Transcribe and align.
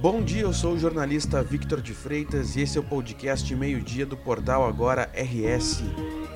Bom 0.00 0.22
dia, 0.22 0.40
eu 0.40 0.52
sou 0.54 0.72
o 0.72 0.78
jornalista 0.78 1.42
Victor 1.42 1.82
de 1.82 1.92
Freitas 1.92 2.56
e 2.56 2.62
esse 2.62 2.78
é 2.78 2.80
o 2.80 2.84
podcast 2.84 3.54
Meio-Dia 3.54 4.06
do 4.06 4.16
portal 4.16 4.66
Agora 4.66 5.10
RS. 5.14 5.82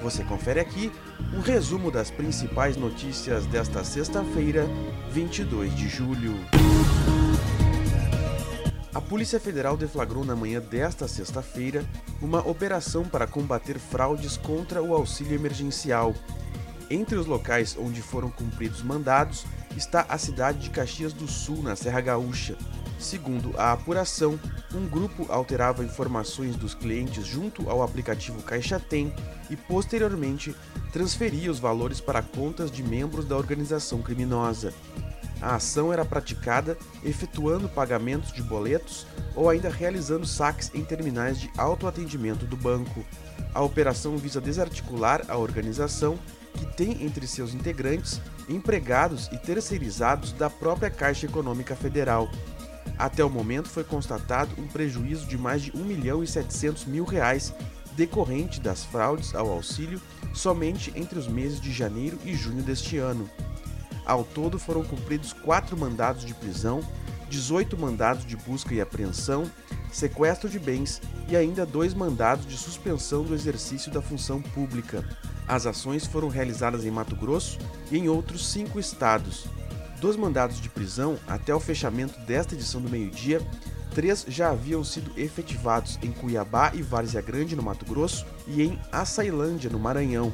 Você 0.03 0.23
confere 0.23 0.61
aqui 0.61 0.93
um 1.33 1.41
resumo 1.41 1.91
das 1.91 2.11
principais 2.11 2.77
notícias 2.77 3.47
desta 3.47 3.83
sexta-feira, 3.83 4.67
22 5.13 5.75
de 5.75 5.89
julho. 5.89 6.35
A 8.95 9.01
Polícia 9.01 9.41
Federal 9.41 9.79
deflagrou 9.79 10.27
na 10.27 10.37
manhã 10.37 10.61
desta 10.61 11.09
sexta-feira 11.09 11.87
uma 12.21 12.47
operação 12.47 13.05
para 13.05 13.27
combater 13.27 13.79
fraudes 13.79 14.37
contra 14.37 14.83
o 14.83 14.95
auxílio 14.95 15.37
emergencial. 15.37 16.13
Entre 16.91 17.17
os 17.17 17.25
locais 17.25 17.79
onde 17.81 18.03
foram 18.03 18.31
cumpridos 18.31 18.83
mandados 18.83 19.47
está 19.75 20.05
a 20.07 20.19
cidade 20.19 20.59
de 20.59 20.69
Caxias 20.69 21.15
do 21.15 21.27
Sul, 21.27 21.63
na 21.63 21.75
Serra 21.75 22.03
Gaúcha. 22.03 22.59
Segundo 22.99 23.53
a 23.59 23.73
apuração, 23.73 24.39
um 24.75 24.87
grupo 24.89 25.27
alterava 25.29 25.85
informações 25.85 26.57
dos 26.57 26.75
clientes 26.75 27.27
junto 27.27 27.69
ao 27.69 27.83
aplicativo 27.83 28.43
Caixa 28.43 28.81
Tem 28.81 29.13
e, 29.51 29.57
posteriormente, 29.57 30.55
transferia 30.93 31.51
os 31.51 31.59
valores 31.59 32.01
para 32.01 32.23
contas 32.23 32.71
de 32.71 32.83
membros 32.83 33.25
da 33.25 33.37
organização 33.37 34.01
criminosa. 34.01 34.73
A 35.41 35.57
ação 35.57 35.93
era 35.93 36.05
praticada 36.05 36.79
efetuando 37.05 37.69
pagamentos 37.69 38.33
de 38.33 38.43
boletos 38.43 39.07
ou 39.35 39.51
ainda 39.51 39.69
realizando 39.69 40.27
saques 40.27 40.71
em 40.73 40.83
terminais 40.83 41.39
de 41.39 41.51
autoatendimento 41.59 42.47
do 42.47 42.57
banco. 42.57 43.05
A 43.53 43.61
operação 43.61 44.17
visa 44.17 44.41
desarticular 44.41 45.23
a 45.29 45.37
organização, 45.37 46.19
que 46.55 46.65
tem 46.75 47.05
entre 47.05 47.27
seus 47.27 47.53
integrantes 47.53 48.21
empregados 48.49 49.29
e 49.33 49.39
terceirizados 49.39 50.33
da 50.33 50.49
própria 50.49 50.89
Caixa 50.89 51.27
Econômica 51.27 51.77
Federal. 51.77 52.31
Até 52.99 53.25
o 53.25 53.31
momento 53.31 53.69
foi 53.69 53.85
constatado 53.85 54.55
um 54.59 54.67
prejuízo 54.67 55.27
de 55.27 55.37
mais 55.37 55.63
de 55.63 55.73
1 55.77 55.85
milhão 55.85 56.23
e 56.23 56.27
700 56.27 56.85
mil 56.87 57.05
reais 57.05 57.53
decorrente 57.97 58.61
das 58.61 58.85
fraudes 58.85 59.35
ao 59.35 59.51
auxílio 59.51 60.01
somente 60.33 60.93
entre 60.97 61.19
os 61.19 61.29
meses 61.29 61.61
de 61.61 61.73
janeiro 61.73 62.19
e 62.25 62.35
junho 62.35 62.63
deste 62.63 62.99
ano. 62.99 63.29
Ao 64.05 64.25
todo 64.25 64.59
foram 64.59 64.85
cumpridos 64.85 65.33
quatro 65.33 65.77
mandados 65.77 66.25
de 66.25 66.35
prisão, 66.35 66.81
18 67.31 67.77
mandados 67.79 68.27
de 68.27 68.37
busca 68.37 68.75
e 68.75 68.81
apreensão, 68.81 69.51
sequestro 69.91 70.49
de 70.49 70.59
bens 70.59 71.01
e 71.29 71.37
ainda 71.37 71.65
dois 71.65 71.95
mandados 71.95 72.47
de 72.47 72.57
suspensão 72.57 73.23
do 73.23 73.35
exercício 73.35 73.91
da 73.91 74.03
função 74.03 74.43
pública. 74.43 75.05
As 75.47 75.67
ações 75.67 76.07
foram 76.07 76.29
realizadas 76.29 76.85
em 76.85 76.91
Mato 76.91 77.17
Grosso 77.17 77.59
e 77.91 77.99
em 77.99 78.09
outros 78.09 78.47
cinco 78.47 78.79
estados. 78.79 79.47
Dos 80.05 80.17
mandados 80.17 80.61
de 80.61 80.69
prisão, 80.69 81.19
até 81.27 81.55
o 81.55 81.59
fechamento 81.59 82.21
desta 82.27 82.55
edição 82.55 82.79
do 82.79 82.91
meio-dia, 82.91 83.41
três 83.95 84.23
já 84.29 84.51
haviam 84.51 84.85
sido 84.85 85.11
efetivados 85.19 85.99
em 86.03 86.13
Cuiabá 86.13 86.73
e 86.75 86.83
Várzea 86.83 87.23
Grande, 87.23 87.57
no 87.57 87.63
Mato 87.63 87.87
Grosso, 87.87 88.27
e 88.47 88.63
em 88.63 88.79
Açailândia, 88.93 89.71
no 89.71 89.79
Maranhão. 89.79 90.31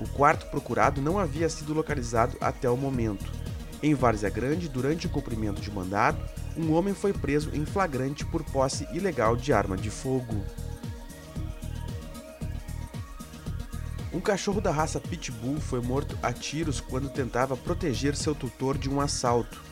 O 0.00 0.08
quarto 0.08 0.50
procurado 0.50 1.00
não 1.00 1.20
havia 1.20 1.48
sido 1.48 1.72
localizado 1.72 2.36
até 2.40 2.68
o 2.68 2.76
momento. 2.76 3.24
Em 3.80 3.94
Várzea 3.94 4.28
Grande, 4.28 4.68
durante 4.68 5.06
o 5.06 5.10
cumprimento 5.10 5.62
de 5.62 5.70
mandado, 5.70 6.18
um 6.56 6.72
homem 6.72 6.92
foi 6.92 7.12
preso 7.12 7.50
em 7.54 7.64
flagrante 7.64 8.26
por 8.26 8.42
posse 8.42 8.88
ilegal 8.92 9.36
de 9.36 9.52
arma 9.52 9.76
de 9.76 9.88
fogo. 9.88 10.34
Um 14.16 14.20
cachorro 14.20 14.62
da 14.62 14.70
raça 14.70 14.98
Pitbull 14.98 15.60
foi 15.60 15.78
morto 15.82 16.18
a 16.22 16.32
tiros 16.32 16.80
quando 16.80 17.10
tentava 17.10 17.54
proteger 17.54 18.16
seu 18.16 18.34
tutor 18.34 18.78
de 18.78 18.88
um 18.88 18.98
assalto. 18.98 19.62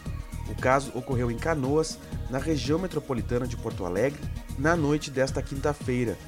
O 0.51 0.55
caso 0.55 0.93
ocorreu 0.95 1.31
em 1.31 1.39
Canoas, 1.39 1.99
na 2.29 2.37
região 2.37 2.79
metropolitana 2.79 3.47
de 3.47 3.57
Porto 3.57 3.87
Alegre, 3.87 4.21
na 4.59 4.77
noite 4.77 5.11
desta 5.11 5.41
quinta-feira. 5.41 6.19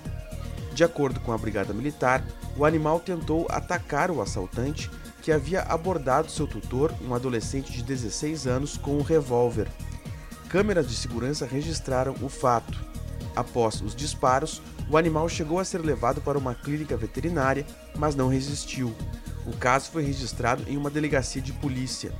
De 0.72 0.82
acordo 0.82 1.20
com 1.20 1.30
a 1.30 1.36
Brigada 1.36 1.74
Militar, 1.74 2.24
o 2.56 2.64
animal 2.64 3.00
tentou 3.00 3.46
atacar 3.50 4.10
o 4.10 4.22
assaltante, 4.22 4.90
que 5.20 5.30
havia 5.30 5.60
abordado 5.60 6.30
seu 6.30 6.46
tutor, 6.46 6.94
um 7.06 7.14
adolescente 7.14 7.70
de 7.70 7.82
16 7.82 8.46
anos, 8.46 8.78
com 8.78 8.96
um 8.96 9.02
revólver. 9.02 9.68
Câmeras 10.48 10.88
de 10.88 10.96
segurança 10.96 11.44
registraram 11.44 12.14
o 12.22 12.30
fato. 12.30 12.82
Após 13.36 13.82
os 13.82 13.94
disparos, 13.94 14.62
o 14.88 14.96
animal 14.96 15.28
chegou 15.28 15.58
a 15.58 15.64
ser 15.64 15.78
levado 15.78 16.20
para 16.20 16.38
uma 16.38 16.54
clínica 16.54 16.96
veterinária, 16.96 17.66
mas 17.96 18.14
não 18.14 18.28
resistiu. 18.28 18.94
O 19.44 19.56
caso 19.56 19.90
foi 19.90 20.04
registrado 20.04 20.64
em 20.68 20.76
uma 20.76 20.90
delegacia 20.90 21.42
de 21.42 21.52
polícia. 21.52 22.12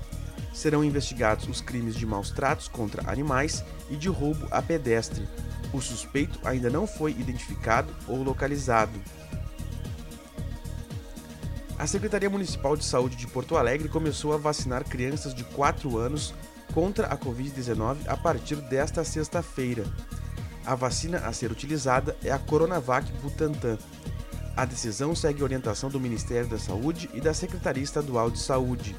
Serão 0.52 0.84
investigados 0.84 1.48
os 1.48 1.60
crimes 1.60 1.94
de 1.94 2.06
maus 2.06 2.30
tratos 2.30 2.66
contra 2.66 3.10
animais 3.10 3.64
e 3.90 3.96
de 3.96 4.08
roubo 4.08 4.46
a 4.50 4.60
pedestre. 4.62 5.28
O 5.72 5.80
suspeito 5.80 6.38
ainda 6.44 6.70
não 6.70 6.86
foi 6.86 7.12
identificado 7.12 7.92
ou 8.08 8.22
localizado. 8.22 8.98
A 11.78 11.86
Secretaria 11.86 12.30
Municipal 12.30 12.74
de 12.76 12.84
Saúde 12.84 13.16
de 13.16 13.26
Porto 13.26 13.56
Alegre 13.56 13.88
começou 13.88 14.32
a 14.32 14.38
vacinar 14.38 14.82
crianças 14.82 15.34
de 15.34 15.44
4 15.44 15.98
anos 15.98 16.32
contra 16.72 17.06
a 17.08 17.16
Covid-19 17.18 17.98
a 18.06 18.16
partir 18.16 18.56
desta 18.56 19.04
sexta-feira. 19.04 19.84
A 20.66 20.74
vacina 20.74 21.18
a 21.18 21.32
ser 21.32 21.52
utilizada 21.52 22.16
é 22.24 22.32
a 22.32 22.40
Coronavac 22.40 23.08
Butantan. 23.22 23.78
A 24.56 24.64
decisão 24.64 25.14
segue 25.14 25.44
orientação 25.44 25.88
do 25.88 26.00
Ministério 26.00 26.48
da 26.48 26.58
Saúde 26.58 27.08
e 27.14 27.20
da 27.20 27.32
Secretaria 27.32 27.84
Estadual 27.84 28.32
de 28.32 28.40
Saúde. 28.40 28.96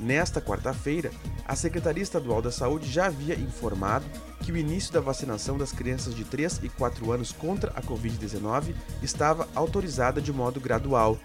Nesta 0.00 0.40
quarta-feira, 0.40 1.12
a 1.46 1.54
Secretaria 1.54 2.02
Estadual 2.02 2.42
da 2.42 2.50
Saúde 2.50 2.90
já 2.90 3.06
havia 3.06 3.38
informado 3.38 4.04
que 4.40 4.50
o 4.50 4.56
início 4.56 4.92
da 4.92 5.00
vacinação 5.00 5.56
das 5.56 5.70
crianças 5.70 6.12
de 6.12 6.24
3 6.24 6.60
e 6.64 6.68
4 6.68 7.12
anos 7.12 7.30
contra 7.30 7.70
a 7.76 7.82
Covid-19 7.82 8.74
estava 9.00 9.48
autorizada 9.54 10.20
de 10.20 10.32
modo 10.32 10.58
gradual. 10.58 11.16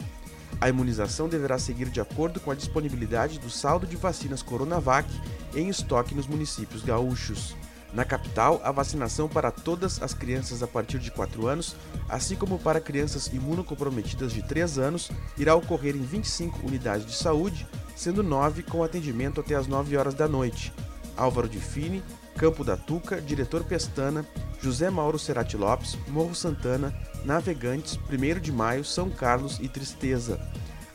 A 0.61 0.69
imunização 0.69 1.27
deverá 1.27 1.57
seguir 1.57 1.89
de 1.89 1.99
acordo 1.99 2.39
com 2.39 2.51
a 2.51 2.55
disponibilidade 2.55 3.39
do 3.39 3.49
saldo 3.49 3.87
de 3.87 3.95
vacinas 3.95 4.43
Coronavac 4.43 5.09
em 5.55 5.69
estoque 5.69 6.13
nos 6.13 6.27
municípios 6.27 6.83
gaúchos. 6.83 7.55
Na 7.95 8.03
capital, 8.03 8.59
a 8.61 8.73
vacinação 8.73 9.29
para 9.29 9.49
todas 9.49 10.01
as 10.01 10.13
crianças 10.13 10.61
a 10.61 10.67
partir 10.67 10.99
de 10.99 11.09
4 11.09 11.47
anos, 11.47 11.77
assim 12.09 12.35
como 12.35 12.59
para 12.59 12.81
crianças 12.81 13.27
imunocomprometidas 13.27 14.33
de 14.33 14.43
3 14.43 14.77
anos, 14.77 15.09
irá 15.37 15.55
ocorrer 15.55 15.95
em 15.95 16.01
25 16.01 16.67
unidades 16.67 17.07
de 17.07 17.15
saúde, 17.15 17.65
sendo 17.95 18.21
9 18.21 18.63
com 18.63 18.83
atendimento 18.83 19.39
até 19.39 19.55
as 19.55 19.65
9 19.65 19.95
horas 19.95 20.13
da 20.13 20.27
noite. 20.27 20.73
Álvaro 21.15 21.47
de 21.47 21.57
Fini, 21.57 22.03
Campo 22.35 22.65
da 22.65 22.75
Tuca, 22.75 23.21
Diretor 23.21 23.63
Pestana, 23.63 24.25
José 24.61 24.89
Mauro 24.89 25.17
Cerati 25.17 25.55
Lopes, 25.55 25.97
Morro 26.09 26.35
Santana, 26.35 26.93
Navegantes, 27.23 27.97
1 28.11 28.41
de 28.41 28.51
Maio, 28.51 28.83
São 28.83 29.09
Carlos 29.09 29.57
e 29.61 29.69
Tristeza. 29.69 30.37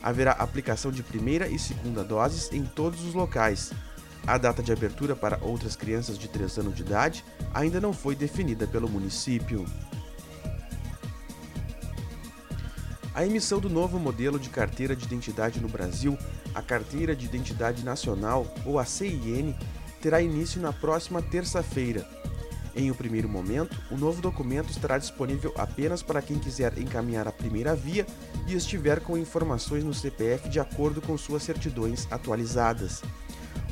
Haverá 0.03 0.33
aplicação 0.33 0.91
de 0.91 1.01
primeira 1.01 1.47
e 1.47 1.57
segunda 1.57 2.03
doses 2.03 2.51
em 2.51 2.63
todos 2.63 3.03
os 3.03 3.15
locais. 3.15 3.71
A 4.25 4.37
data 4.37 4.61
de 4.61 4.71
abertura 4.71 5.15
para 5.15 5.39
outras 5.41 5.75
crianças 5.75 6.17
de 6.17 6.27
3 6.27 6.59
anos 6.59 6.75
de 6.75 6.83
idade 6.83 7.25
ainda 7.53 7.81
não 7.81 7.91
foi 7.91 8.15
definida 8.15 8.67
pelo 8.67 8.87
município. 8.87 9.65
A 13.13 13.25
emissão 13.25 13.59
do 13.59 13.69
novo 13.69 13.99
modelo 13.99 14.39
de 14.39 14.49
carteira 14.49 14.95
de 14.95 15.05
identidade 15.05 15.59
no 15.59 15.67
Brasil, 15.67 16.17
a 16.55 16.61
Carteira 16.61 17.13
de 17.13 17.25
Identidade 17.25 17.83
Nacional, 17.83 18.47
ou 18.65 18.79
a 18.79 18.85
CIN, 18.85 19.53
terá 20.01 20.21
início 20.21 20.61
na 20.61 20.71
próxima 20.71 21.21
terça-feira. 21.21 22.07
Em 22.73 22.89
um 22.89 22.93
primeiro 22.93 23.27
momento, 23.27 23.77
o 23.91 23.97
novo 23.97 24.21
documento 24.21 24.69
estará 24.69 24.97
disponível 24.97 25.53
apenas 25.57 26.01
para 26.01 26.21
quem 26.21 26.39
quiser 26.39 26.77
encaminhar 26.77 27.27
a 27.27 27.31
primeira 27.31 27.75
via 27.75 28.07
e 28.47 28.53
estiver 28.53 29.01
com 29.01 29.17
informações 29.17 29.83
no 29.83 29.93
CPF 29.93 30.47
de 30.47 30.59
acordo 30.59 31.01
com 31.01 31.17
suas 31.17 31.43
certidões 31.43 32.07
atualizadas. 32.09 33.01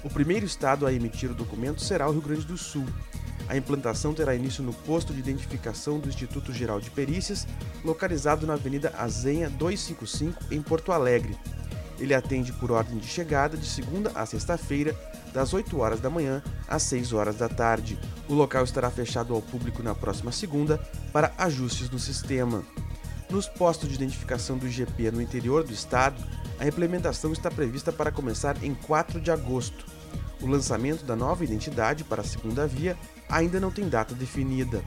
O 0.04 0.10
primeiro 0.10 0.46
estado 0.46 0.86
a 0.86 0.94
emitir 0.94 1.30
o 1.30 1.36
documento 1.36 1.82
será 1.82 2.08
o 2.08 2.12
Rio 2.12 2.22
Grande 2.22 2.46
do 2.46 2.58
Sul. 2.58 2.86
A 3.50 3.58
implantação 3.58 4.14
terá 4.14 4.34
início 4.34 4.64
no 4.64 4.74
posto 4.74 5.14
de 5.14 5.20
identificação 5.20 6.00
do 6.00 6.08
Instituto 6.08 6.54
Geral 6.54 6.80
de 6.80 6.90
Perícias, 6.90 7.46
localizado 7.84 8.48
na 8.48 8.54
Avenida 8.54 8.94
Azenha 8.98 9.50
255, 9.50 10.54
em 10.54 10.62
Porto 10.62 10.92
Alegre. 10.92 11.36
Ele 12.00 12.14
atende 12.14 12.54
por 12.54 12.72
ordem 12.72 12.98
de 12.98 13.08
chegada 13.08 13.58
de 13.58 13.66
segunda 13.66 14.12
a 14.16 14.26
sexta-feira, 14.26 14.96
das 15.34 15.54
8 15.54 15.78
horas 15.78 16.00
da 16.00 16.10
manhã 16.10 16.42
às 16.68 16.84
6 16.84 17.12
horas 17.12 17.36
da 17.36 17.50
tarde. 17.50 18.00
O 18.28 18.34
local 18.34 18.64
estará 18.64 18.90
fechado 18.90 19.34
ao 19.34 19.42
público 19.42 19.84
na 19.84 19.94
próxima 19.94 20.32
segunda 20.32 20.80
para 21.12 21.34
ajustes 21.38 21.90
no 21.90 22.00
sistema. 22.00 22.64
Nos 23.30 23.48
postos 23.48 23.90
de 23.90 23.96
identificação 23.96 24.58
do 24.58 24.66
IGP 24.66 25.12
no 25.12 25.22
interior 25.22 25.64
do 25.64 25.74
estado, 25.74 26.24
a 26.60 26.68
implementação 26.68 27.32
está 27.32 27.50
prevista 27.50 27.92
para 27.92 28.12
começar 28.12 28.62
em 28.64 28.74
4 28.74 29.22
de 29.22 29.32
agosto. 29.32 29.86
O 30.42 30.48
lançamento 30.48 31.06
da 31.06 31.16
nova 31.16 31.44
identidade 31.44 32.04
para 32.04 32.22
a 32.22 32.26
segunda 32.26 32.68
via 32.68 32.98
ainda 33.30 33.60
não 33.60 33.72
tem 33.72 33.88
data 33.88 34.14
definida. 34.14 34.84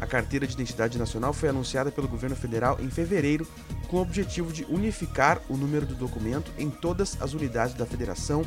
A 0.00 0.06
carteira 0.06 0.46
de 0.46 0.54
identidade 0.54 0.98
nacional 0.98 1.32
foi 1.32 1.48
anunciada 1.48 1.90
pelo 1.90 2.08
governo 2.08 2.34
federal 2.34 2.78
em 2.80 2.88
fevereiro, 2.88 3.46
com 3.88 3.98
o 3.98 4.00
objetivo 4.00 4.52
de 4.52 4.64
unificar 4.64 5.40
o 5.48 5.56
número 5.56 5.84
do 5.84 5.94
documento 5.94 6.50
em 6.56 6.70
todas 6.70 7.20
as 7.20 7.34
unidades 7.34 7.74
da 7.74 7.84
federação 7.84 8.44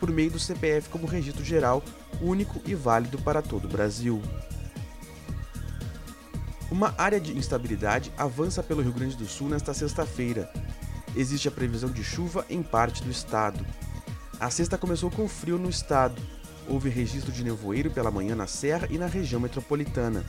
por 0.00 0.10
meio 0.10 0.30
do 0.30 0.38
CPF 0.38 0.88
como 0.88 1.06
registro 1.06 1.44
geral, 1.44 1.82
único 2.20 2.60
e 2.66 2.74
válido 2.74 3.18
para 3.18 3.40
todo 3.40 3.66
o 3.66 3.68
Brasil. 3.70 4.20
Uma 6.70 6.94
área 6.98 7.20
de 7.20 7.36
instabilidade 7.36 8.12
avança 8.18 8.62
pelo 8.62 8.82
Rio 8.82 8.92
Grande 8.92 9.16
do 9.16 9.26
Sul 9.26 9.48
nesta 9.48 9.72
sexta-feira. 9.72 10.50
Existe 11.16 11.48
a 11.48 11.50
previsão 11.50 11.90
de 11.90 12.04
chuva 12.04 12.44
em 12.50 12.62
parte 12.62 13.02
do 13.02 13.10
estado. 13.10 13.64
A 14.38 14.50
sexta 14.50 14.76
começou 14.76 15.10
com 15.10 15.26
frio 15.26 15.56
no 15.56 15.70
estado. 15.70 16.20
Houve 16.68 16.90
registro 16.90 17.32
de 17.32 17.42
nevoeiro 17.42 17.90
pela 17.90 18.10
manhã 18.10 18.36
na 18.36 18.46
Serra 18.46 18.86
e 18.90 18.98
na 18.98 19.06
região 19.06 19.40
metropolitana. 19.40 20.22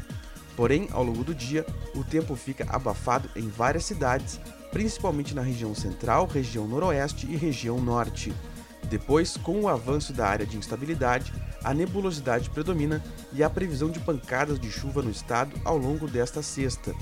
Porém, 0.55 0.87
ao 0.91 1.03
longo 1.03 1.25
do 1.25 1.35
dia, 1.35 1.65
o 1.93 2.05
tempo 2.05 2.35
fica 2.35 2.65
abafado 2.69 3.29
em 3.35 3.49
várias 3.49 3.83
cidades, 3.83 4.39
principalmente 4.71 5.35
na 5.35 5.41
região 5.41 5.75
central, 5.75 6.25
região 6.25 6.65
noroeste 6.67 7.27
e 7.29 7.35
região 7.35 7.81
norte. 7.81 8.33
Depois, 8.89 9.35
com 9.35 9.59
o 9.59 9.67
avanço 9.67 10.13
da 10.13 10.25
área 10.25 10.45
de 10.45 10.55
instabilidade, 10.55 11.33
a 11.63 11.73
nebulosidade 11.73 12.49
predomina 12.49 13.03
e 13.33 13.43
há 13.43 13.49
previsão 13.49 13.89
de 13.89 13.99
pancadas 13.99 14.57
de 14.57 14.71
chuva 14.71 15.01
no 15.01 15.11
estado 15.11 15.51
ao 15.65 15.77
longo 15.77 16.07
desta 16.07 16.41
sexta. 16.41 16.95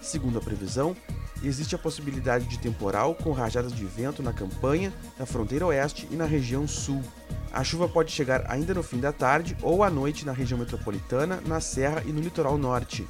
Segundo 0.00 0.38
a 0.38 0.40
previsão, 0.40 0.96
existe 1.42 1.74
a 1.74 1.78
possibilidade 1.78 2.46
de 2.46 2.58
temporal 2.58 3.14
com 3.14 3.32
rajadas 3.32 3.72
de 3.72 3.84
vento 3.84 4.22
na 4.22 4.32
campanha, 4.32 4.92
na 5.18 5.26
fronteira 5.26 5.66
oeste 5.66 6.08
e 6.10 6.16
na 6.16 6.24
região 6.24 6.66
sul. 6.66 7.02
A 7.52 7.64
chuva 7.64 7.88
pode 7.88 8.12
chegar 8.12 8.44
ainda 8.50 8.74
no 8.74 8.82
fim 8.82 8.98
da 8.98 9.12
tarde 9.12 9.56
ou 9.62 9.82
à 9.82 9.90
noite 9.90 10.26
na 10.26 10.32
região 10.32 10.58
metropolitana, 10.58 11.40
na 11.46 11.60
serra 11.60 12.02
e 12.04 12.12
no 12.12 12.20
litoral 12.20 12.58
norte. 12.58 13.06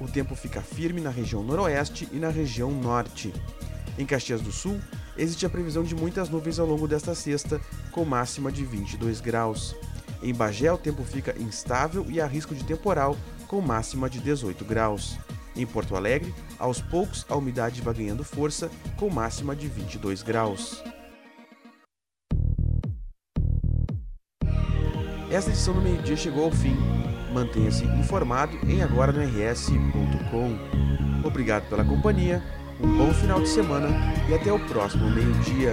O 0.00 0.08
tempo 0.08 0.34
fica 0.34 0.60
firme 0.60 1.00
na 1.00 1.10
região 1.10 1.42
noroeste 1.42 2.08
e 2.12 2.16
na 2.16 2.28
região 2.28 2.70
norte. 2.70 3.32
Em 3.98 4.06
Caxias 4.06 4.40
do 4.40 4.50
Sul, 4.50 4.80
existe 5.16 5.44
a 5.44 5.50
previsão 5.50 5.82
de 5.82 5.94
muitas 5.94 6.28
nuvens 6.28 6.58
ao 6.58 6.66
longo 6.66 6.88
desta 6.88 7.14
sexta, 7.14 7.60
com 7.90 8.04
máxima 8.04 8.50
de 8.50 8.64
22 8.64 9.20
graus. 9.20 9.76
Em 10.22 10.32
Bagé, 10.32 10.72
o 10.72 10.78
tempo 10.78 11.02
fica 11.04 11.34
instável 11.38 12.06
e 12.08 12.20
há 12.20 12.26
risco 12.26 12.54
de 12.54 12.64
temporal, 12.64 13.16
com 13.46 13.60
máxima 13.60 14.08
de 14.08 14.18
18 14.20 14.64
graus. 14.64 15.18
Em 15.56 15.66
Porto 15.66 15.96
Alegre, 15.96 16.34
aos 16.58 16.80
poucos 16.80 17.26
a 17.28 17.36
umidade 17.36 17.80
vai 17.80 17.94
ganhando 17.94 18.24
força, 18.24 18.70
com 18.96 19.10
máxima 19.10 19.54
de 19.54 19.68
22 19.68 20.22
graus. 20.22 20.82
Esta 25.30 25.50
edição 25.50 25.74
do 25.74 25.80
meio-dia 25.80 26.16
chegou 26.16 26.44
ao 26.44 26.50
fim. 26.50 26.76
Mantenha-se 27.32 27.84
informado 27.84 28.56
em 28.68 28.82
agora 28.82 29.12
no 29.12 29.20
rs.com. 29.22 30.58
Obrigado 31.26 31.68
pela 31.68 31.84
companhia 31.84 32.42
um 32.82 32.96
bom 32.96 33.14
final 33.14 33.40
de 33.40 33.48
semana 33.48 33.88
e 34.28 34.34
até 34.34 34.52
o 34.52 34.58
próximo 34.66 35.08
meio-dia. 35.08 35.72